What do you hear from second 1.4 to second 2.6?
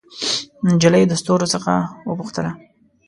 څخه وپوښتله